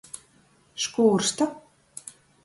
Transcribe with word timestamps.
Škūrsta. 0.85 1.47